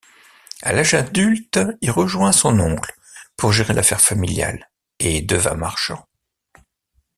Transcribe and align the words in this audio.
À 0.63 0.73
l'âge 0.73 0.95
adulte, 0.95 1.59
il 1.81 1.91
rejoint 1.91 2.31
son 2.31 2.59
oncle 2.59 2.91
pour 3.37 3.51
gérer 3.53 3.75
l'affaire 3.75 4.01
familiale 4.01 4.67
et 4.97 5.21
devint 5.21 5.53
marchand. 5.53 6.07